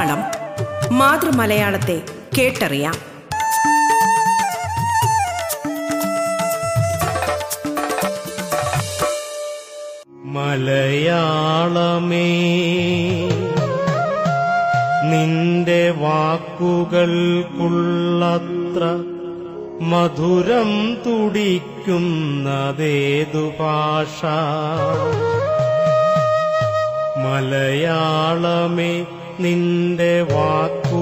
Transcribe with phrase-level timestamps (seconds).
[0.00, 0.20] മലയാളം
[0.98, 1.96] മാതൃമലയാളത്തെ
[2.38, 2.96] കേട്ടറിയാം.
[10.34, 12.28] മലയാളമേ
[15.10, 18.84] നിന്റെ വാക്കുകൾക്കുള്ളത്ര
[19.82, 20.70] മധുരം
[21.06, 24.20] തുടിക്കുന്നതേതു ഭാഷ?
[27.16, 28.92] മലയാളമേ
[29.42, 31.00] നിന്റെ വാക്കുകൾക്കുള്ളത്ര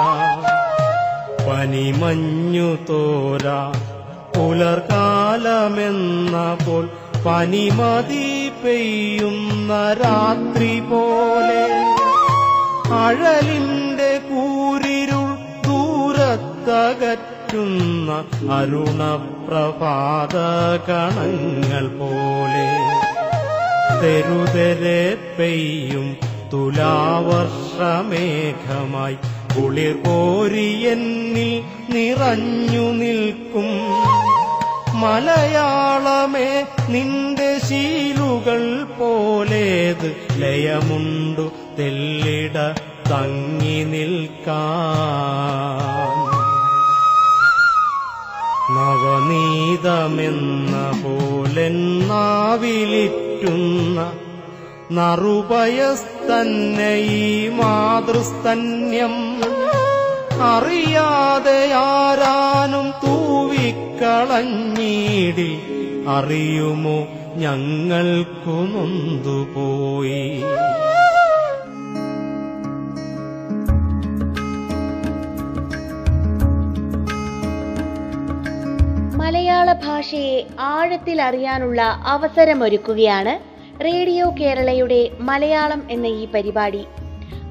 [1.46, 3.60] പനിമഞ്ഞു തോരാ
[4.34, 6.34] പുലർകാലമെന്ന
[6.66, 6.84] പോൽ
[7.26, 8.26] പനിമതി
[8.62, 11.62] പെയ്യുന്ന രാത്രി പോലെ.
[13.04, 15.28] അഴലിന്റെ കൂരിരുൾ
[15.66, 16.30] ദൂരത്തകറ്റുന്ന
[19.44, 20.36] അരുണപ്രഭാത
[20.88, 22.68] കണങ്ങൾ പോലെ
[24.02, 26.16] തെരുതെരെ പെയ്യും
[26.52, 29.16] തുലാവർഷമേഘമായി.
[29.56, 33.68] കുളിർ കോരിയെന്നിൽ നിറഞ്ഞു നിൽക്കും.
[35.00, 42.56] മലയാളമേ നിന്റെ ശീലുകൾ പോലേത് ലയമുണ്ടു തെല്ലിട
[43.10, 46.43] തങ്ങി നിൽക്കാൻ.
[48.70, 51.70] നവനീതമെന്ന പോലെ
[52.08, 54.12] നാവിലിറ്റുന്ന
[54.92, 59.12] നറുപയസ്തന്നെ ഈ മാതൃസ്തന്യം.
[60.42, 65.58] അറിയാതെ ആരാനും തൂവിക്കളഞ്ഞീടി.
[66.08, 67.06] അറിയുമോ
[67.36, 70.42] ഞങ്ങൾക്കു നൊന്തുപോയി.
[79.34, 83.32] മലയാള ഭാഷയെ ആഴത്തിൽ അറിയാനുള്ള അവസരമൊരുക്കുകയാണ്
[83.84, 86.84] റേഡിയോ കേരളയുടെ മലയാളം എന്ന ഈ പരിപാടി.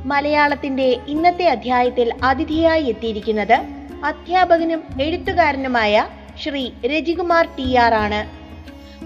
[0.05, 3.53] മലയാളത്തിന്റെ ഇന്നത്തെ അധ്യായത്തിൽ അതിഥിയായി എത്തിയിരിക്കുന്നത്
[4.05, 6.07] അധ്യാപകനും എഴുത്തുകാരനുമായ
[6.43, 8.21] ശ്രീ രജികുമാർ ടി ആർ ആണ്.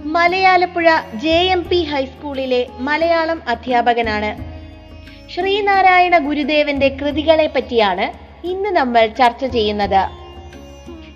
[0.08, 4.32] മലയാലപ്പുഴ ജെ എം പി ഹൈസ്കൂളിലെ മലയാളം അധ്യാപകനാണ്.
[5.30, 8.14] ശ്രീനാരായണ ഗുരുദേവന്റെ കൃതികളെ പറ്റിയാണ്
[8.48, 10.27] ഇന്ന് നമ്മൾ ചർച്ച ചെയ്യുന്നത്.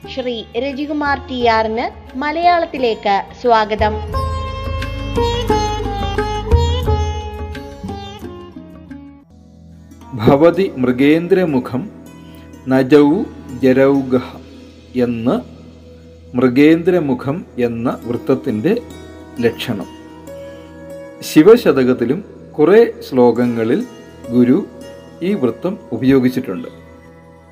[0.10, 3.94] ശ്രീ രജികുമാർ ടി ആറിന് മലയാളത്തിലേക്ക് സ്വാഗതം.
[10.16, 11.92] ഭവതി മൃഗേന്ദ്രമുഖം
[12.68, 13.24] നജൗ
[13.64, 14.16] ജരൗഗ
[14.96, 15.38] എന്ന്
[16.38, 18.82] മൃഗേന്ദ്രമുഖം എന്ന വൃത്തത്തിന്റെ
[19.40, 19.88] ലക്ഷണം.
[21.22, 22.26] ശിവശതകത്തിലും
[22.60, 23.84] കുറേ ശ്ലോകങ്ങളിൽ
[24.30, 24.66] ഗുരു
[25.22, 26.81] ഈ വൃത്തം ഉപയോഗിച്ചിട്ടുണ്ട്.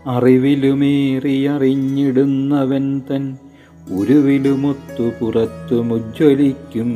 [0.10, 3.38] അറിവിലുമേറിയറിഞ്ഞിടുന്നവൻ തൻ
[3.92, 6.92] ഉരുവിലുമൊത്തു പുറത്തുമുജ്വലിക്കും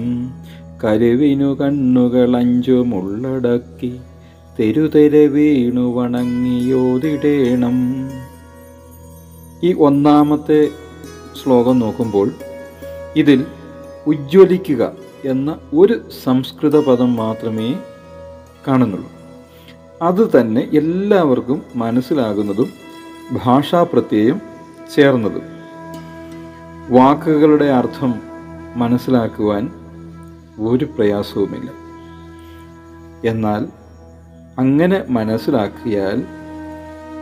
[0.84, 4.00] കരുവിനു കണ്ണുകളഞ്ചുമുള്ളടക്കി
[4.60, 8.10] തെരുതെര വീണു വണങ്ങിയോതിടേണം
[9.64, 10.70] ഈ ഒന്നാമത്തെ
[11.34, 12.32] ശ്ലോകം നോക്കുമ്പോൾ
[13.16, 13.46] ഇതിൽ
[14.08, 14.94] ഉജ്ജ്വലിക്കുക
[15.26, 17.76] എന്ന ഒരു സംസ്കൃത പദം മാത്രമേ
[18.68, 19.10] കാണുന്നുള്ളൂ.
[20.02, 22.83] അത് തന്നെ എല്ലാവർക്കും മനസ്സിലാകുന്നതും
[23.32, 24.42] ഭാഷാപ്രത്യയം
[24.96, 25.42] ചേർന്നത്.
[26.90, 28.14] വാക്കുകളുടെ അർത്ഥം
[28.76, 29.70] മനസ്സിലാക്കുവാൻ
[30.60, 31.72] ഒരു പ്രയാസവുമില്ല.
[33.30, 33.68] എന്നാൽ
[34.60, 36.24] അങ്ങനെ മനസ്സിലാക്കിയാൽ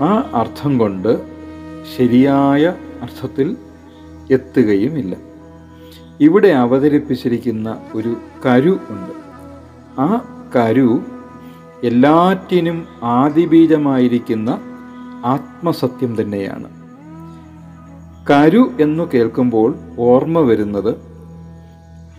[0.04, 1.26] ആ അർത്ഥം കൊണ്ട്
[1.98, 3.58] ശരിയായ അർത്ഥത്തിൽ
[4.32, 5.16] എത്തുകയുമില്ല.
[6.20, 9.12] ഇവിടെ അവതരിപ്പിച്ചിരിക്കുന്ന ഒരു കരു ഉണ്ട്.
[10.02, 10.22] ആ
[10.56, 11.02] കരു
[11.84, 14.71] എല്ലാറ്റിനും ആദിബീജമായിരിക്കുന്ന
[15.26, 16.82] ആത്മസത്യം തന്നെയാണ്.
[18.32, 20.96] കരു എന്നു കേൾക്കുമ്പോൾ ഓർമ്മ വരുന്നത്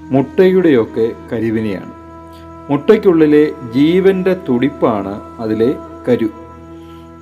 [0.01, 1.93] മുട്ടയുടെയൊക്കെ കരുവിനെയാണ്.
[2.73, 5.75] മുട്ടയ്ക്കുള്ളിലെ ജീവന്റെ തുടിപ്പാണ് അതിലെ
[6.09, 6.29] കരു.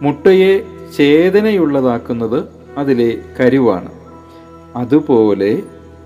[0.02, 0.66] മുട്ടയെ
[0.96, 2.44] ചേതനയുള്ളതാക്കുന്നത്
[2.76, 3.92] അതിലെ കരുവാണ്.
[4.76, 5.62] അതുപോലെ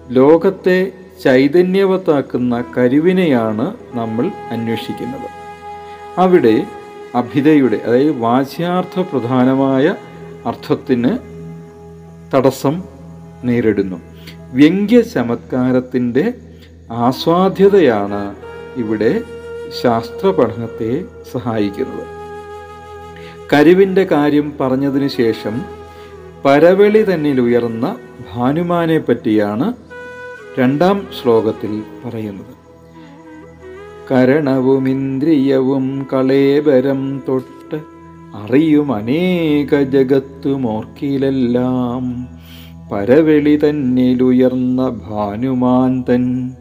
[0.09, 0.93] ലോകത്തെ
[1.25, 5.29] ചൈതന്യവത്താക്കുന്ന കരുവിനെയാണ് നമ്മൾ അന്വേഷിക്കുന്നത്.
[6.21, 6.67] അവിടെ
[7.15, 9.95] അഭിതയുടെ അതായത് വാച്യാർത്ഥ പ്രധാനമായ
[10.47, 11.19] അർത്ഥത്തിന്
[12.35, 12.83] തടസ്സം
[13.45, 13.97] നേരിടുന്നു.
[14.53, 16.35] വ്യംഗ്യ ചമത്കാരത്തിന്റെ
[16.93, 18.35] ആസ്വാദ്യതയാണ്
[18.77, 19.21] ഇവിടെ
[19.83, 22.07] ശാസ്ത്ര പഠനത്തെ സഹായിക്കുന്നത്.
[23.53, 25.63] കരുവിന്റെ കാര്യം പറഞ്ഞതിന് ശേഷം
[26.45, 27.97] പരവെളി തന്നിൽ ഉയർന്ന
[28.35, 29.73] ഭാനുമാനെ പറ്റിയാണ്
[30.59, 32.54] രണ്ടാം ശ്ലോകത്തിൽ പറയുന്നത്.
[34.11, 37.81] കരണവുമിന്ദ്രിയവും കളേബരം തൊട്ട്
[38.35, 42.27] അറിയും അനേക ജഗത്തുമോർക്കിലെല്ലാം.
[42.93, 46.53] പരവെളി തന്നിലുയർന്ന ഭാനുമാൻ തൻ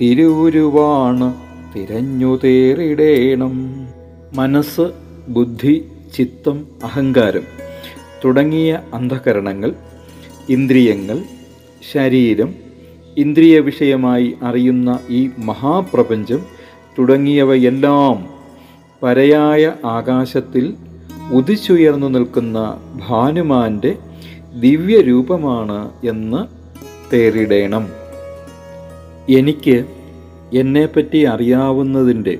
[0.00, 1.34] തിരുവുരുവാണ്
[1.74, 3.84] തിരഞ്ഞു തേറിടേണം.
[4.34, 4.92] മനസ്സ്
[5.28, 5.84] ബുദ്ധി
[6.16, 7.42] ചിത്തം അഹങ്കാരം
[8.24, 9.74] തുടങ്ങിയ അന്ധകരണങ്ങൾ
[10.48, 11.24] ഇന്ദ്രിയങ്ങൾ
[11.92, 12.54] ശരീരം
[13.16, 16.53] ഇന്ദ്രിയ വിഷയമായി അറിയുന്ന ഈ മഹാപ്രപഞ്ചം
[16.98, 18.28] തുടങ്ങിയവയെല്ലാം
[19.02, 20.74] പരയായ ആകാശത്തിൽ
[21.32, 23.98] ഉദിച്ചുയർന്നു നിൽക്കുന്ന ഭാനുമാന്റെ
[24.60, 26.46] ദിവ്യരൂപമാണ് എന്ന്
[27.12, 27.88] തേറിടേണം.
[29.30, 29.84] എനിക്ക്
[30.54, 32.38] എന്നെപ്പറ്റി അറിയാവുന്നതിന്റെ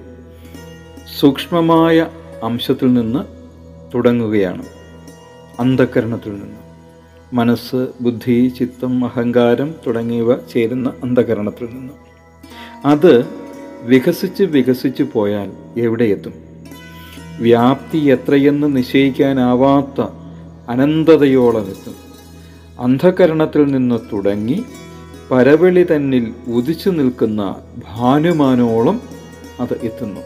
[1.21, 2.07] സൂക്ഷ്മമായ
[2.43, 3.25] അംശത്തിൽ നിന്ന്
[3.95, 4.65] തുടങ്ങുകയാണ്.
[5.61, 6.57] അന്ധകരണത്തിൽ നിന്ന്.
[7.33, 11.93] മനസ്സ് ബുദ്ധി ചിത്തം അഹങ്കാരം തുടങ്ങിയവ ചേരുന്ന അന്ധകരണത്തിൽ നിന്ന്.
[12.85, 13.44] അത്
[13.85, 16.33] വികസിച്ച് വികസിച്ച് പോയാൽ എവിടെയെത്തും
[17.41, 20.07] വ്യാപ്തി എത്രയെന്ന് നിശ്ചയിക്കാനാവാത്ത
[20.69, 21.95] അനന്തതയോളം എത്തും.
[22.81, 24.65] അന്ധകരണത്തിൽ നിന്ന് തുടങ്ങി
[25.31, 27.57] പരവെളി തന്നിൽ ഉദിച്ചു നിൽക്കുന്ന
[27.89, 29.01] ഭാനുമാനോളം
[29.61, 30.21] അത് എത്തുന്നു.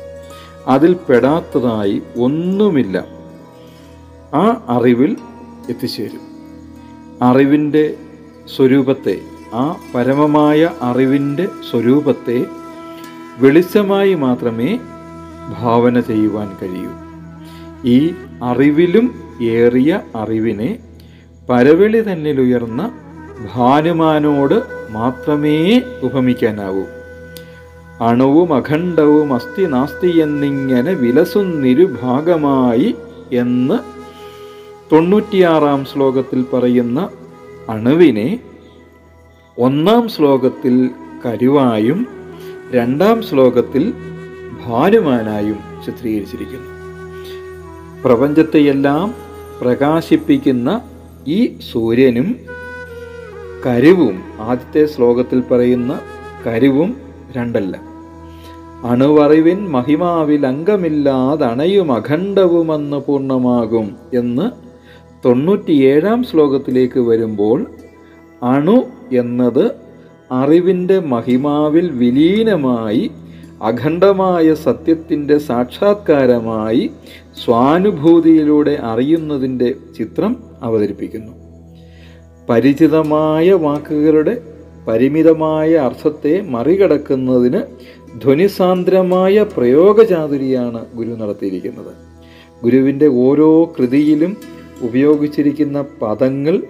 [0.66, 3.04] അതിൽ പെടാത്തതായി ഒന്നുമില്ല.
[4.34, 5.16] ആ അറിവിൽ
[5.68, 6.20] എത്തിച്ചേരും.
[7.22, 7.94] അറിവിന്റെ
[8.56, 9.20] സ്വരൂപത്തെ
[9.54, 12.44] ആ പരമമായ അറിവിന്റെ സ്വരൂപത്തെ
[13.40, 14.78] വെളിച്ചമായി മാത്രമേ
[15.60, 16.90] ഭാവന ചെയ്യുവാൻ കഴിയൂ.
[17.84, 20.78] ഈ അറിവിലും ഏറിയ അറിവിനെ
[21.50, 22.90] പരവെളി തന്നിലുയർന്ന
[23.54, 26.86] ഭാനുമാനോട് മാത്രമേ ഉപമിക്കാനാവൂ.
[28.00, 32.94] അണുവും അഖണ്ഡവും അസ്ഥി നാസ്തി എന്നിങ്ങനെ വിലസുന്നിരുഭാഗമായി
[33.32, 33.78] എന്ന്
[34.92, 37.08] തൊണ്ണൂറ്റിയാറാം ശ്ലോകത്തിൽ പറയുന്ന
[37.68, 38.38] അണുവിനെ
[39.58, 40.90] ഒന്നാം ശ്ലോകത്തിൽ
[41.26, 42.17] കരുവായും
[42.74, 43.92] രണ്ടാം ശ്ലോകത്തിൽ
[44.66, 46.70] ഭാനുമാനായും ചിത്രീകരിച്ചിരിക്കുന്നു.
[48.04, 49.14] പ്രപഞ്ചത്തെയെല്ലാം
[49.60, 50.80] പ്രകാശിപ്പിക്കുന്ന
[51.28, 52.36] ഈ സൂര്യനും
[53.66, 56.00] കരുവും ആദ്യത്തെ ശ്ലോകത്തിൽ പറയുന്ന
[56.46, 56.96] കരുവും
[57.36, 57.80] രണ്ടല്ല.
[58.84, 64.50] അണുവറിവിൻ മഹിമാവിൽ അംഗമില്ലാതണയും അഖണ്ഡവുമെന്ന് പൂർണമാകും എന്ന്
[65.24, 67.66] തൊണ്ണൂറ്റിയേഴാം ശ്ലോകത്തിലേക്ക് വരുമ്പോൾ
[68.42, 69.87] അണു എന്നത്
[70.30, 73.10] അറിവിന്റെ മഹിമാവിൽ വിലീനമായി
[73.62, 76.90] അഖണ്ഡമായ സത്യത്തിന്റെ സാക്ഷാത്കാരമായി
[77.44, 81.32] സ്വാനുഭൂതിയിലൂടെ അറിയുന്നതിന്റെ ചിത്രം അവതരിപ്പിക്കുന്നു.
[82.48, 84.42] പരിചിതമായ വാക്കുകളുടെ
[84.88, 87.62] പരിമിതമായ അർത്ഥത്തെ മറികടക്കുന്നതിന്
[88.20, 91.92] ധ്വനിസാന്ദ്രമായ പ്രയോഗചാതുരിയാണ് ഗുരു നടത്തിയിരിക്കുന്നത്.
[92.62, 94.36] ഗുരുവിന്റെ ഓരോ കൃതിയിലും
[94.82, 96.62] ഉപയോഗിച്ചിരിക്കുന്ന പദങ്ങൾ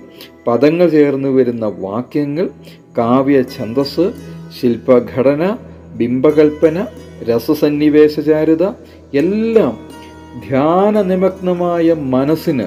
[0.48, 2.46] പദങ്ങൾ ചേർന്ന് വരുന്ന വാക്യങ്ങൾ
[2.98, 4.06] കാവ്യ ഛന്ദസ്
[4.58, 5.42] ശില്പഘടന
[5.96, 6.86] ബിംബകൽപ്പന
[7.28, 8.64] രസസന്നിവേശചാരുത
[9.12, 9.74] എല്ലാം
[10.48, 12.66] ധ്യാന നിമഗ്നമായ മനസ്സിന്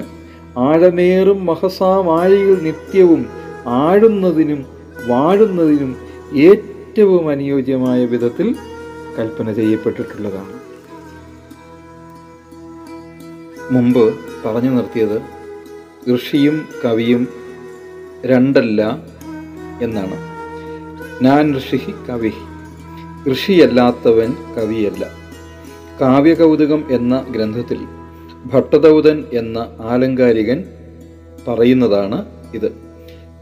[0.58, 3.22] ആഴമേറും മഹസാമായയിൽ നിത്യവും
[3.82, 4.60] ആഴുന്നതിനും
[5.06, 5.92] വാഴുന്നതിനും
[6.46, 8.48] ഏറ്റവും അനുയോജ്യമായ വിധത്തിൽ
[9.18, 10.54] കൽപ്പന ചെയ്യപ്പെട്ടിട്ടുള്ളതാണ്.
[13.72, 14.04] മുമ്പ്
[14.44, 15.18] പറഞ്ഞു നിർത്തിയത്
[16.14, 17.22] ഋഷിയും കവിയും
[18.26, 18.98] രണ്ടല്ല
[19.82, 20.32] എന്നാണ്.
[21.24, 22.32] ഞാൻ ഋഷി കവി.
[23.32, 25.08] ഋഷിയല്ലാത്തവൻ കവിയല്ല.
[26.00, 27.78] കാവ്യകൗതുകം എന്ന ഗ്രന്ഥത്തിൽ
[28.54, 30.64] ഭട്ടദൗതൻ എന്ന ആലങ്കാരികൻ
[31.48, 32.72] പറയുന്നതാണ് ഇത്.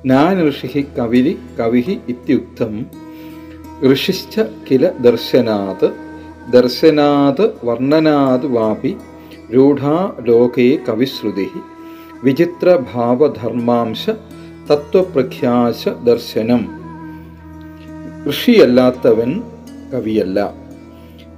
[0.07, 2.87] ഞാൻ ഋഷി കവിരി കവിഹി ഇത്യുക്തം.
[3.93, 4.41] ഋഷിശ്ച
[4.71, 5.91] കില ദർശനാത്
[6.53, 8.97] ദർശനാത് വർണനാത് വാപി
[9.55, 11.51] രൂഢാ ലോകേ കവിശ്രുതി
[12.25, 14.11] വിചിത്രഭാവധർമാംശ
[14.71, 16.81] തത്വപ്രഖ്യാശ ദർശനം.
[18.31, 19.43] ഋഷിയല്ലാത്തവൻ
[19.93, 20.55] കവിയല്ല.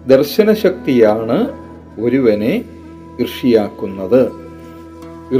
[0.07, 1.53] ദർശനശക്തിയാണ്
[2.01, 2.65] ഒരുവനെ
[3.23, 4.33] ഋഷിയാക്കുന്നത്.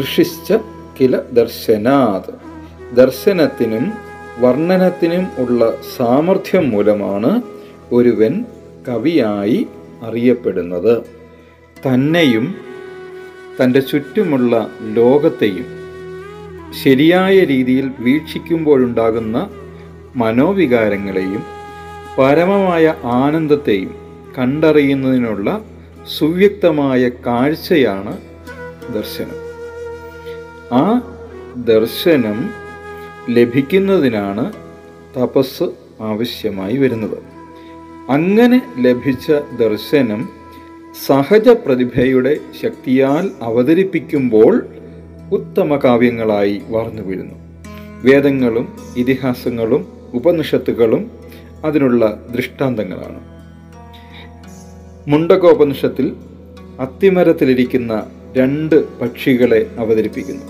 [0.01, 0.53] ഋഷിശ്ച
[1.01, 2.35] കില ദർശനാത്.
[2.95, 3.93] ദർശനത്തിനും
[4.41, 7.43] വർണനത്തിനും ഉള്ള സാമർഥ്യം മൂലമാണ്
[7.93, 8.45] ഒരുവൻ
[8.89, 9.67] കവിയായി
[10.03, 11.03] അറിയപ്പെടുന്നത്.
[11.89, 12.55] തന്നെയും
[13.63, 15.82] തന്റെ ചുറ്റുമുള്ള ലോകത്തെയും
[16.73, 19.51] ശരിയായ രീതിയിൽ വീക്ഷിക്കുമ്പോഴുണ്ടാകുന്ന
[20.17, 21.45] മനോവികാരങ്ങളെയും
[22.19, 23.95] പരമമായ ആനന്ദത്തെയും
[24.39, 25.65] കണ്ടറിയുന്നതിനുള്ള
[26.19, 28.19] സുവ്യക്തമായ കാഴ്ചയാണ്
[28.93, 29.53] ദർശനം.
[30.73, 31.03] ആ
[31.57, 32.51] ദർശനം
[33.31, 34.53] ലഭിക്കുന്നതിനാണ്
[35.19, 35.63] തപസ്
[36.01, 37.19] ആവശ്യമായി വരുന്നത്.
[38.09, 40.29] അങ്ങനെ ലഭിച്ച ദർശനം
[41.07, 44.67] സഹജ പ്രതിഭയുടെ ശക്തിയാൽ അവതരിപ്പിക്കുമ്പോൾ
[45.31, 47.35] ഉത്തമ കാവ്യങ്ങളായി വാർന്നു വീഴുന്നു.
[48.05, 51.11] വേദങ്ങളും ഇതിഹാസങ്ങളും ഉപനിഷത്തുകളും
[51.65, 53.21] അതിനുള്ള ദൃഷ്ടാന്തങ്ങളാണ്.
[55.09, 56.13] മുണ്ടകോപനിഷത്തിൽ
[56.81, 60.43] അത്തിമരത്തിലിരിക്കുന്ന രണ്ട് പക്ഷികളെ അവതരിപ്പിക്കുന്നു.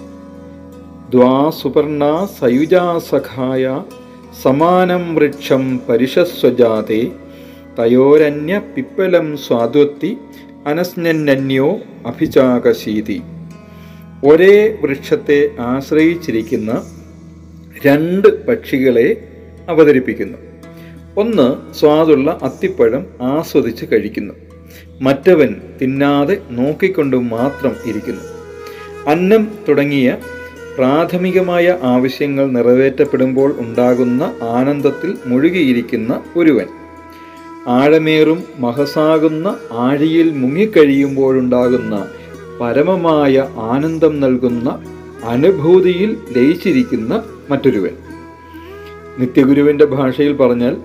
[1.10, 3.82] ദ്വാസുപർണ സയുജാസഖായ
[4.42, 7.12] സമാനം വൃക്ഷം പരിശസ്വജാതെ
[7.78, 10.16] തയോരന്യ പിപ്പലം സ്വാദുത്തി
[10.66, 13.22] അനസ്നന്യോ അഭിചാകശീതി
[14.24, 16.84] ഒരേ വൃക്ഷത്തെ ആശ്രയിച്ചിരിക്കുന്ന
[17.86, 19.28] രണ്ട് പക്ഷികളെ
[19.68, 20.38] അവതരിപ്പിക്കുന്നു.
[21.16, 24.34] ഒന്ന് സ്വാദുള്ള അത്തിപ്പഴം ആസ്വദിച്ച് കഴിക്കുന്നു.
[25.00, 28.20] മറ്റവൻ തിന്നാതെ നോക്കിക്കൊണ്ട് മാത്രം ഇരിക്കുന്നു.
[29.10, 30.16] അന്നം തുടങ്ങിയ
[30.78, 36.66] പ്രാഥമികമായ ആവശ്യങ്ങൾ നിറവേറ്റപ്പെടുമ്പോൾ ഉണ്ടാകുന്ന ആനന്ദത്തിൽ മുഴുകിയിരിക്കുന്ന ഒരുവൻ.
[37.66, 42.08] ആഴമേറും മഹസാകുന്ന ആഴിയിൽ മുങ്ങിക്കഴിയുമ്പോഴുണ്ടാകുന്ന
[42.60, 44.82] പരമമായ ആനന്ദം നൽകുന്ന
[45.24, 47.94] അനുഭൂതിയിൽ ലയിച്ചിരിക്കുന്ന മറ്റൊരുവൻ.
[49.18, 50.76] നിത്യഗുരുവിന്റെ ഭാഷയിൽ പറഞ്ഞാൽ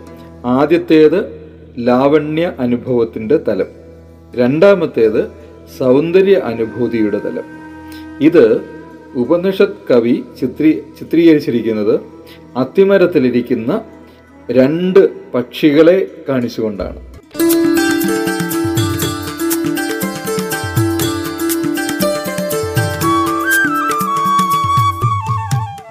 [0.45, 1.37] ആദ്യത്തേത്
[1.79, 3.65] ലാവണ്യ അനുഭവത്തിന്റെ തലം
[4.35, 5.27] രണ്ടാമത്തേത്
[5.77, 7.43] സൗന്ദര്യ അനുഭൂതിയുടെ തലം.
[8.21, 8.61] ഇത്
[9.15, 11.99] ഉപനിഷത് കവി ചിത്രീ ചിത്രീകരിച്ചിരിക്കുന്നത്
[12.57, 13.81] അത്തിമരത്തിലിരിക്കുന്ന
[14.51, 17.06] രണ്ട് പക്ഷികളെ കാണിച്ചുകൊണ്ടാണ്.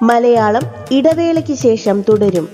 [0.07, 2.47] മലയാളം ഇടവേളയ്ക്ക് ശേഷം തുടരും.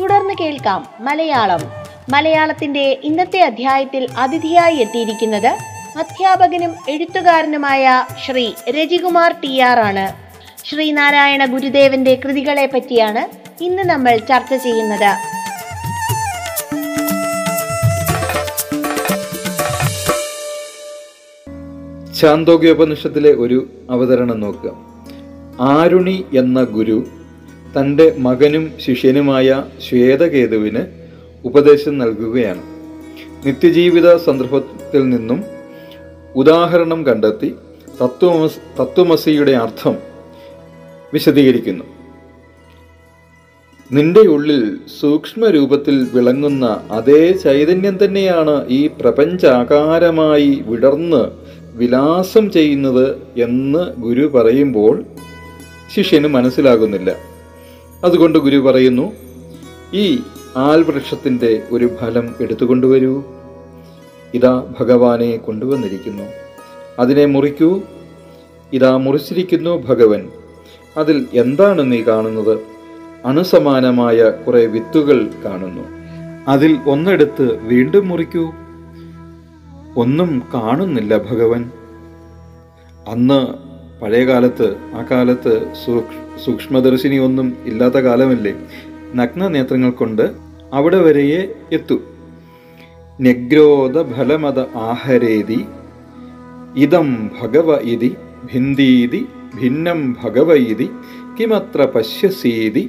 [0.00, 1.60] തുടർന്ന് കേൾക്കാം മലയാളം.
[2.08, 10.12] മലയാളത്തിന്റെ ഇന്നത്തെ അധ്യായത്തിൽ അതിഥിയായി എത്തിയിരിക്കുന്നത് അധ്യാപകനും എഴുത്തുകാരനുമായ ശ്രീ രജികുമാർ ടി ആർ ആണ്.
[10.66, 13.22] ശ്രീനാരായണ ഗുരുദേവന്റെ കൃതികളെ പറ്റിയാണ്
[13.64, 15.10] ഇന്ന് നമ്മൾ ചർച്ച ചെയ്യുന്നത്.
[22.20, 24.72] ചാന്തോഗ്യോപനിഷത്തിലെ ഒരു അവതരണം നോക്കുക.
[25.60, 27.06] ആരുണി എന്ന ഗുരു
[27.78, 30.82] തന്റെ മകനും ശിഷ്യനുമായ ശ്വേതകേതുവിന്
[31.44, 32.62] ഉപദേശം നൽകുകയാണ്.
[33.46, 35.51] നിത്യജീവിത സന്ദർഭത്തിൽ നിന്നും
[36.36, 37.54] ഉദാഹരണം കണ്ടെത്തി
[38.02, 39.96] തത്വമസ് തത്വമസിയുടെ അർത്ഥം
[41.12, 41.84] വിശദീകരിക്കുന്നു.
[43.92, 51.30] നിന്റെ ഉള്ളിൽ സൂക്ഷ്മ രൂപത്തിൽ വിളങ്ങുന്ന അതേ ചൈതന്യം തന്നെയാണ് ഈ പ്രപഞ്ചാകാരമായി വിടർന്ന്
[51.74, 55.04] വിലാസം ചെയ്യുന്നത് എന്ന് ഗുരു പറയുമ്പോൾ
[55.96, 57.16] ശിഷ്യന് മനസ്സിലാകുന്നില്ല.
[58.04, 59.12] അതുകൊണ്ട് ഗുരു പറയുന്നു
[59.94, 60.18] ഈ
[60.56, 63.22] ആൽവൃക്ഷത്തിന്റെ ഒരു ഫലം എടുത്തുകൊണ്ടുവരൂ.
[64.34, 66.22] ഇതാ ഭഗവാനെ കൊണ്ടുവന്നിരിക്കുന്നു.
[66.98, 67.80] അതിനെ മുറിക്കൂ.
[68.72, 70.28] ഇതാ മുറിച്ചിരിക്കുന്നു ഭഗവൻ.
[70.96, 72.58] അതിൽ എന്താണ് നീ കാണുന്നത്?
[73.24, 75.82] അണുസമാനമായ കുറെ വിത്തുകൾ കാണുന്നു.
[76.48, 78.52] അതിൽ ഒന്നെടുത്ത് വീണ്ടും മുറിക്കൂ.
[79.96, 81.70] ഒന്നും കാണുന്നില്ല ഭഗവൻ.
[83.08, 83.46] അന്ന്
[84.00, 88.54] പഴയ കാലത്ത് ആ കാലത്ത് സൂക്ഷ് സൂക്ഷ്മദർശിനി ഒന്നും ഇല്ലാത്ത കാലമല്ലേ?
[89.14, 90.32] നഗ്ന നേത്രങ്ങൾ കൊണ്ട്
[90.72, 92.00] അവിടെ വരെയേ എത്തൂ.
[93.18, 95.58] ന്യഗ്രോധ ഫലമത ആഹരേതി
[96.82, 97.08] ഇതം
[97.40, 98.10] ഭഗവ ഇതി
[98.52, 99.20] ഭിന്ദീതി
[99.58, 100.86] ഭിന്നം ഭഗവ ഇതി
[101.38, 102.84] കിമത്ര പശ്യസീതി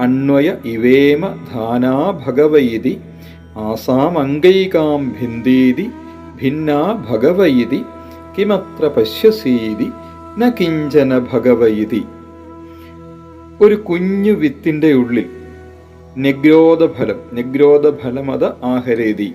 [0.00, 1.94] അന്വയ ഇവേമ ധാനാ
[2.26, 2.94] ഭഗവ ഇതി
[3.66, 5.86] ആസാമംഗൈകാം ഭിന്ദീതി
[6.40, 7.80] ഭിന്നാ ഭഗവ ഇതി
[8.36, 9.88] കിമത്ര പശ്യസീതി
[10.38, 12.02] ന കിഞ്ചന ഭഗവ ഇതി.
[13.60, 15.26] ഒരു കുഞ്ഞു വിത്തിന്റെ ഉള്ളിൽ
[16.16, 19.28] നിഗ്രോധഫലം നിഗ്രോധഫലമത ആഹരേതി.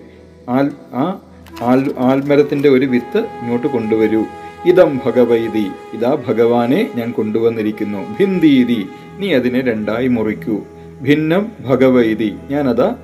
[0.50, 1.20] ആൽ ആ
[1.62, 4.24] ആൽ ആൽമരത്തിന്റെ ഒരു വിത്ത് ഇങ്ങോട്ട് കൊണ്ടുവരൂ.
[4.65, 5.68] ഇതം ഭഗവൈതി.
[5.94, 8.15] ഇതാ ഭഗവാനെ ഞാൻ കൊണ്ടുവന്നിരിക്കുന്നു.
[8.20, 8.88] ഭിന്ദീതി.
[9.20, 10.62] നീ അതിനെ രണ്ടായി മുറിക്കൂ.
[11.01, 12.36] ഭിന്നം ഭഗവൈതി.
[12.50, 12.96] ഞാനതാ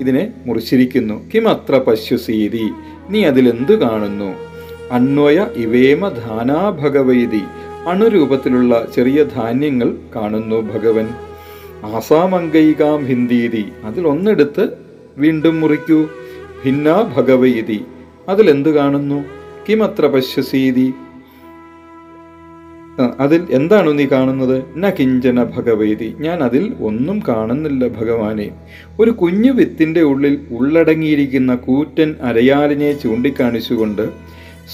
[0.00, 1.30] ഇതിനെ മുറിച്ചിരിക്കുന്നു.
[1.34, 2.70] കിമത്ര പശ്യുസീതി.
[3.10, 4.34] നീ അതിലെന്തു കാണുന്നു?
[4.92, 7.42] അന്വയ ഇവേമ ധാനാ ഭഗവൈതി.
[7.88, 11.08] അണുരൂപത്തിലുള്ള ചെറിയ ധാന്യങ്ങൾ കാണുന്നു ഭഗവൻ.
[11.84, 14.68] ആസാമംഗൈകാം ഹിന്ദീതി അതിലൊന്നെടുത്ത്
[15.18, 16.06] വീണ്ടും മുറിക്കൂ.
[16.64, 17.84] ഭിന്ന ഭഗവയിതി
[18.28, 19.24] അതിലെന്ത് കാണുന്നു?
[19.68, 20.92] കിമത്ര പശ്യസീതി
[23.20, 24.64] അതിൽ എന്താണ് നീ കാണുന്നത്?
[24.76, 28.50] ന കിഞ്ചന ഭഗവൈതി ഞാൻ അതിൽ ഒന്നും കാണുന്നില്ല ഭഗവാനെ.
[29.00, 34.08] ഒരു കുഞ്ഞു വിത്തിന്റെ ഉള്ളിൽ ഉള്ളടങ്ങിയിരിക്കുന്ന കൂറ്റൻ അരയാലിനെ ചൂണ്ടിക്കാണിച്ചുകൊണ്ട്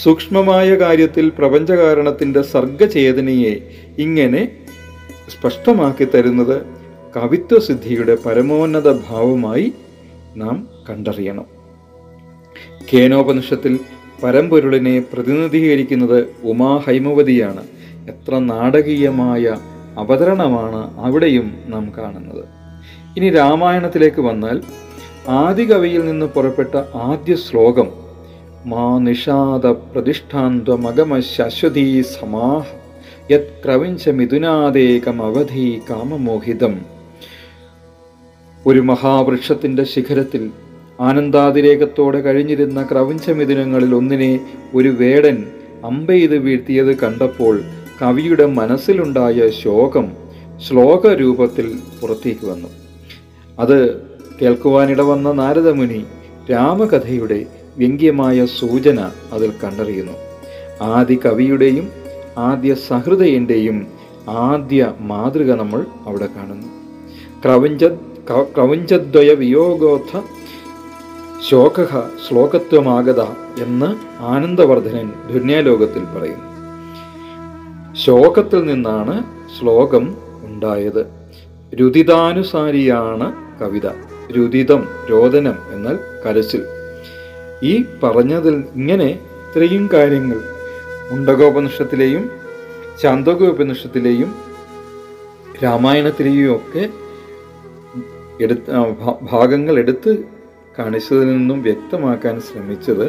[0.03, 3.55] സൂക്ഷ്മമായ കാര്യത്തിൽ പ്രപഞ്ചകാരണത്തിന്റെ സർഗചേതനയെ
[3.99, 4.49] ഇങ്ങനെ
[5.29, 6.63] സ്പഷ്ടമാക്കി തരുന്നത്
[7.17, 9.73] കവിത്വസിദ്ധിയുടെ പരമോന്നത ഭാവമായി
[10.37, 11.60] നാം കണ്ടറിയണം.
[12.95, 13.81] കേനോപനിഷത്തിൽ
[14.23, 17.65] പരമ്പൊരുളിനെ പ്രതിനിധീകരിക്കുന്നത് ഉമാ ഹൈമവതിയാണ്.
[18.09, 19.57] എത്ര നാടകീയമായ
[19.99, 22.45] അവതരണമാണ് അവിടെയും നാം കാണുന്നത്.
[23.17, 24.63] ഇനി രാമായണത്തിലേക്ക് വന്നാൽ
[25.29, 27.89] ആദികവിയിൽ നിന്ന് പുറപ്പെട്ട ആദ്യ ശ്ലോകം
[28.67, 32.67] മാ നിഷാദ പ്രതിഷ്ഠാന്തമഗമ ശശ്വതീ സമാഹ
[33.31, 36.81] യത് ക്രവിഞ്ച മിഥുനാദേകമവധി കാമമോഹിതം.
[38.67, 40.51] ഒരു മഹാവൃക്ഷത്തിന്റെ ശിഖരത്തിൽ
[41.01, 44.33] ആനന്ദാതിരേകത്തോടെ കഴിഞ്ഞിരുന്ന ക്രവിഞ്ചമിഥുനങ്ങളിൽ ഒന്നിനെ
[44.75, 45.45] ഒരു വേടൻ
[45.85, 47.61] അമ്പെയ്ത് വീഴ്ത്തിയത് കണ്ടപ്പോൾ
[48.03, 50.07] കവിയുടെ മനസ്സിലുണ്ടായ ശോകം
[50.67, 51.67] ശ്ലോകരൂപത്തിൽ
[52.01, 52.69] പുറത്തേക്ക് വന്നു.
[53.59, 53.79] അത്
[54.43, 56.05] കേൾക്കുവാനിട വന്ന നാരദമുനി
[56.51, 57.47] രാമകഥയുടെ
[57.79, 60.17] വ്യംഗ്യമായ സൂചന അതിൽ കണ്ടറിയുന്നു.
[60.83, 61.87] ആദ്യ കവിയുടെയും
[62.39, 63.87] ആദ്യ സഹൃദയന്റെയും
[64.29, 66.69] ആദ്യ മാതൃക നമ്മൾ അവിടെ കാണുന്നു.
[67.45, 67.85] ക്രവഞ്ച
[68.57, 70.23] ക്രവഞ്ചദ്വയ വിയോഗോത്ഥ
[71.49, 71.85] ശോക
[72.29, 73.21] ശ്ലോകത്വമാകത
[73.63, 73.89] എന്ന്
[74.23, 76.49] ആനന്ദവർദ്ധനൻ ധുന്യാലോകത്തിൽ പറയുന്നു.
[77.95, 79.25] ശോകത്തിൽ നിന്നാണ്
[79.59, 81.07] ശ്ലോകം ഉണ്ടായത്.
[81.81, 83.87] രുതിതാനുസാരിയാണ് കവിത.
[84.37, 86.63] രുതിതം രോദനം എന്നാൽ കരച്ചിൽ.
[87.63, 90.41] ഈ പറഞ്ഞതിൽ ഇങ്ങനെ ഇത്രയും കാര്യങ്ങൾ
[91.11, 92.31] മുണ്ടകോപനിഷത്തിലെയും
[93.03, 94.35] ചാന്തകോപനിഷത്തിലെയും
[95.65, 96.89] രാമായണത്തിലെയും ഒക്കെ
[98.45, 98.71] എടുത്ത്
[99.23, 100.40] ഭാഗങ്ങൾ എടുത്ത്
[100.79, 103.09] കാണിച്ചതിൽ നിന്നും വ്യക്തമാക്കാൻ ശ്രമിച്ചത്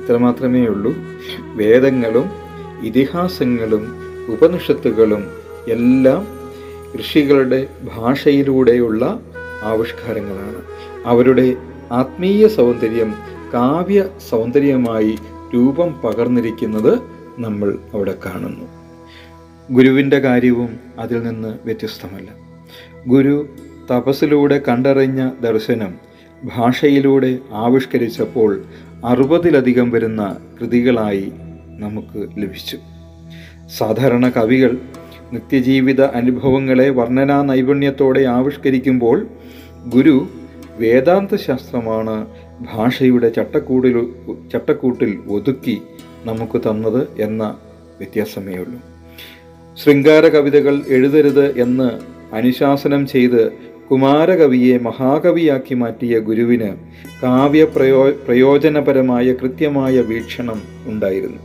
[0.00, 0.94] ഇത്രമാത്രമേ ഉള്ളൂ
[1.54, 2.30] വേദങ്ങളും
[2.82, 3.96] ഇതിഹാസങ്ങളും
[4.28, 5.24] ഉപനിഷത്തുകളും
[5.68, 6.26] എല്ലാം
[7.00, 9.20] ഋഷികളുടെ ഭാഷയിലൂടെയുള്ള
[9.62, 10.62] ആവിഷ്കാരങ്ങളാണ്.
[11.04, 11.56] അവരുടെ
[11.92, 13.14] ആത്മീയ സൗന്ദര്യം
[13.54, 15.18] കാവ്യ സൗന്ദര്യമായി
[15.54, 16.98] രൂപം പകർന്നിരിക്കുന്നത്
[17.38, 18.66] നമ്മൾ അവിടെ കാണുന്നു.
[19.70, 22.30] ഗുരുവിന്റെ കാര്യവും അതിൽ നിന്ന് വ്യത്യസ്തമല്ല.
[23.06, 23.48] ഗുരു
[23.90, 26.13] തപസ്സിലൂടെ കണ്ടറിഞ്ഞ ദർശനം
[26.44, 28.64] ഭാഷയിലൂടെ ആവിഷ്കരിച്ചപ്പോൾ
[29.04, 31.32] അറുപതിലധികം വരുന്ന കൃതികളായി
[31.78, 32.76] നമുക്ക് ലഭിച്ചു.
[33.78, 34.78] സാധാരണ കവികൾ
[35.32, 39.26] നിത്യജീവിത അനുഭവങ്ങളെ വർണനാ നൈപുണ്യത്തോടെ ആവിഷ്കരിക്കുമ്പോൾ
[39.86, 40.28] ഗുരു
[40.78, 42.26] വേദാന്ത ശാസ്ത്രമാണ്
[42.60, 43.96] ഭാഷയുടെ ചട്ടക്കൂടിൽ
[44.52, 45.82] ചട്ടക്കൂട്ടിൽ ഒതുക്കി
[46.24, 47.58] നമുക്ക് തന്നത് എന്ന
[47.98, 48.80] വ്യത്യാസമേ ഉള്ളൂ
[49.74, 51.90] ശൃംഗാര കവിതകൾ എഴുതരുത് എന്ന്
[52.34, 53.52] അനുശാസനം ചെയ്ത്
[53.90, 56.70] കുമാരകവിയെ മഹാകവിയാക്കി മാറ്റിയ ഗുരുവിന്
[57.22, 61.40] കാവ്യ പ്രയോ പ്രയോജനപരമായ കൃത്യമായ വീക്ഷണം ഉണ്ടായിരുന്നു.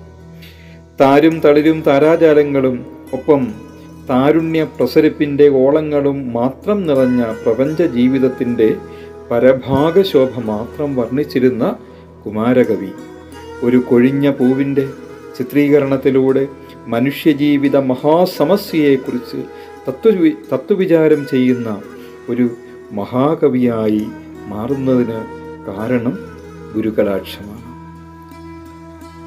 [1.01, 3.47] താരും തളിരും താരാജാലങ്ങളും ഒപ്പം
[4.09, 8.75] താരുണ്യ പ്രസരിപ്പിന്റെ ഓളങ്ങളും മാത്രം നിറഞ്ഞ പ്രപഞ്ച ജീവിതത്തിന്റെ
[9.31, 11.75] പരഭാഗശോഭ മാത്രം വർണിച്ചിരുന്ന
[12.25, 12.91] കുമാരകവി.
[13.63, 14.87] ഒരു കൊഴിഞ്ഞ പൂവിന്റെ
[15.37, 16.47] ചിത്രീകരണത്തിലൂടെ
[16.87, 19.39] മനുഷ്യജീവിത മഹാസമസ്യയെക്കുറിച്ച്
[19.87, 21.81] തത്വ തത്വവിചാരം ചെയ്യുന്ന
[22.29, 22.49] ഒരു
[22.91, 24.07] മഹാകവിയായി
[24.47, 25.19] മാറുന്നതിന്
[25.67, 26.17] കാരണം
[26.75, 27.65] ഗുരുകടാക്ഷമാണ്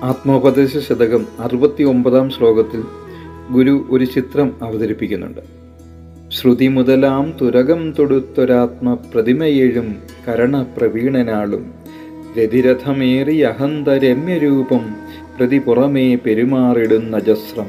[0.05, 2.83] ആത്മോപദേശ ശതകം അറുപത്തി ഒമ്പതാം ശ്ലോകത്തിൽ
[3.51, 5.41] ഗുരു ഒരു ചിത്രം അവതരിപ്പിക്കുന്നുണ്ട്.
[6.31, 9.97] ശ്രുതി മുതലാം തുരകം തൊടുത്തൊരാത്മ പ്രതിമയേഴും
[10.29, 11.75] കരണപ്രവീണനാളും
[12.39, 14.85] രതിരഥമേറി അഹന്തരമ്യരൂപം
[15.39, 17.69] പ്രതി പുറമേ പെരുമാറിടുന്ന ജസ്രം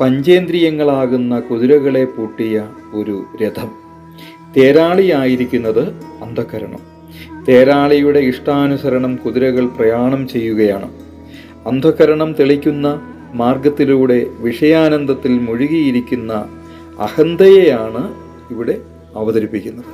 [0.00, 3.81] പഞ്ചേന്ദ്രിയങ്ങളാകുന്ന കുതിരകളെ പൂട്ടിയ ഒരു രഥം.
[4.56, 5.88] തേരാളിയായിരിക്കുന്നത്
[6.22, 6.78] അന്ധകരണം.
[7.48, 10.92] തേരാളിയുടെ ഇഷ്ടാനുസരണം കുതിരകൾ പ്രയാണം ചെയ്യുകയാണ്.
[11.66, 13.00] അന്ധകരണം തെളിക്കുന്ന
[13.34, 16.32] മാർഗത്തിലൂടെ വിഷയാനന്ദത്തിൽ മുഴുകിയിരിക്കുന്ന
[17.00, 18.14] അഹന്തയെയാണ്
[18.50, 18.80] ഇവിടെ
[19.16, 19.84] അവതരിപ്പിക്കുന്നത്.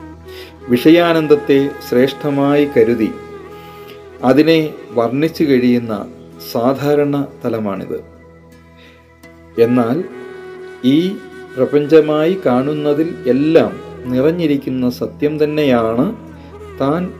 [0.69, 3.11] വിഷയാനന്ദത്തെ ശ്രേഷ്ഠമായി കരുതി
[4.23, 6.09] അതിനെ വർണിച്ചു കഴിയുന്ന
[6.53, 8.05] സാധാരണ തലമാണിത്.
[9.59, 10.05] എന്നാൽ
[10.85, 11.09] ഈ
[11.57, 16.17] പ്രപഞ്ചമായി കാണുന്നതിൽ എല്ലാം നിറഞ്ഞിരിക്കുന്ന സത്യം തന്നെയാണ്
[16.81, 17.13] താൻ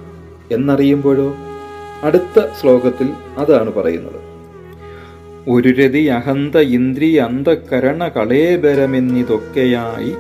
[0.53, 1.37] എന്നറിയുമ്പോഴോ?
[2.03, 4.21] അടുത്ത ശ്ലോകത്തിൽ അതാണ് പറയുന്നത്.
[5.49, 10.17] ഒരു രതി അഹന്ത ഇന്ദ്രി അന്ധകരണ കളേബരമെന്നിതൊക്കെയായി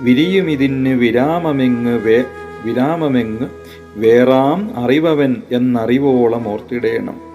[0.00, 2.24] വിരിയുമിതിന് വിരാമമെങ്ങ് വേ
[2.64, 3.46] വിരാമമെങ്ങ്
[3.96, 7.32] വേറാം അറിവവൻ എന്നറിവോളം ഓർത്തിടേണം.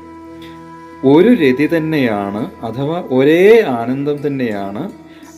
[1.06, 4.92] ഒരു രതി തന്നെയാണ് അഥവാ ഒരേ ആനന്ദം തന്നെയാണ്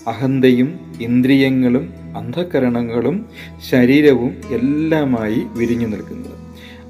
[0.08, 3.26] അഹന്തയും ഇന്ദ്രിയങ്ങളും അന്ധകരണങ്ങളും
[3.72, 6.32] ശരീരവും എല്ലാമായി വിരിഞ്ഞു നിൽക്കുന്നത്.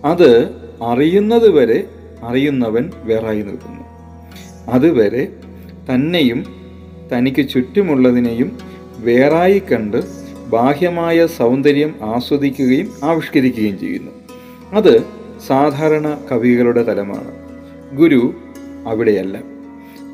[0.05, 0.49] അത്
[0.83, 1.87] അറിയുന്നത് വരെ
[2.23, 3.83] അറിയുന്നവൻ വേറായി നിൽക്കുന്നു.
[4.69, 5.27] അതുവരെ
[5.93, 6.45] തന്നെയും
[7.13, 8.57] തനിക്ക് ചുറ്റുമുള്ളതിനെയും
[8.97, 9.97] വേറായി കണ്ട്
[10.49, 14.11] ബാഹ്യമായ സൗന്ദര്യം ആസ്വദിക്കുകയും ആവിഷ്കരിക്കുകയും ചെയ്യുന്നു.
[14.73, 15.03] അത്
[15.47, 17.31] സാധാരണ കവികളുടെ തലമാണ്.
[17.95, 18.33] ഗുരു
[18.87, 19.39] അവിടെയല്ല.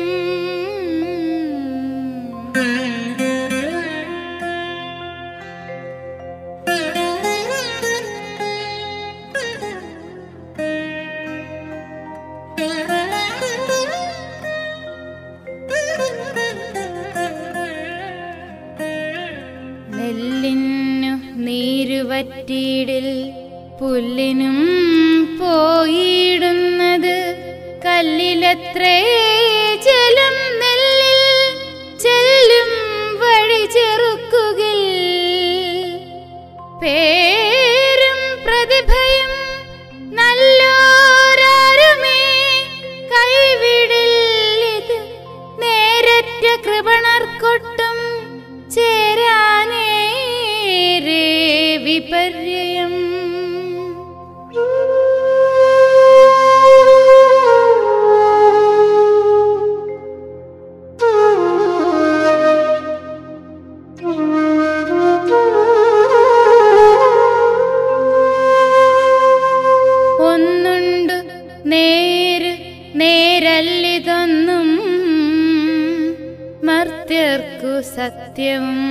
[78.38, 78.82] സത്യവും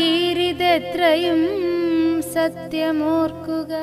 [2.35, 3.75] സത്യമോർക്കുക.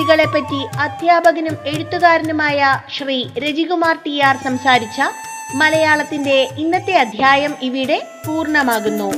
[0.00, 2.58] ഗുരുദേവ കൃതികളെപ്പറ്റി അധ്യാപകനും എഴുത്തുകാരനുമായ
[2.88, 5.00] ശ്രീ രജികുമാർ ടി ആർ സംസാരിച്ച
[5.54, 9.08] മലയാളത്തിന്റെ ഇന്നത്തെ അധ്യായം ഇവിടെ പൂർണമാകുന്നു.